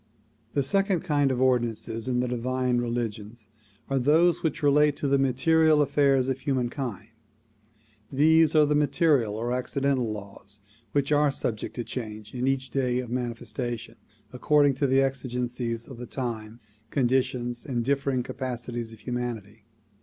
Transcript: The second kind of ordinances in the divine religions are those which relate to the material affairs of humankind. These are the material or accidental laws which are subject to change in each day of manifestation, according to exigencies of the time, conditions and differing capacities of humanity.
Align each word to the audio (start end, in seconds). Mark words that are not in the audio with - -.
The 0.53 0.63
second 0.63 1.01
kind 1.01 1.31
of 1.31 1.39
ordinances 1.39 2.07
in 2.07 2.21
the 2.21 2.27
divine 2.27 2.79
religions 2.79 3.47
are 3.87 3.99
those 3.99 4.41
which 4.41 4.63
relate 4.63 4.95
to 4.97 5.07
the 5.07 5.19
material 5.19 5.79
affairs 5.79 6.27
of 6.27 6.39
humankind. 6.39 7.11
These 8.11 8.55
are 8.55 8.65
the 8.65 8.73
material 8.73 9.35
or 9.35 9.53
accidental 9.53 10.11
laws 10.11 10.59
which 10.91 11.11
are 11.11 11.31
subject 11.31 11.75
to 11.75 11.83
change 11.83 12.33
in 12.33 12.47
each 12.47 12.71
day 12.71 12.97
of 12.97 13.11
manifestation, 13.11 13.95
according 14.33 14.73
to 14.77 14.87
exigencies 14.89 15.87
of 15.87 15.99
the 15.99 16.07
time, 16.07 16.59
conditions 16.89 17.63
and 17.63 17.85
differing 17.85 18.23
capacities 18.23 18.91
of 18.93 19.01
humanity. 19.01 19.65